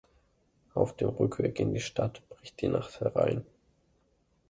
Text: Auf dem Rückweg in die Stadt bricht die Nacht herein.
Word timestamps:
Auf 0.73 0.95
dem 0.95 1.09
Rückweg 1.09 1.59
in 1.59 1.73
die 1.73 1.79
Stadt 1.79 2.27
bricht 2.27 2.59
die 2.61 2.69
Nacht 2.69 3.01
herein. 3.01 3.45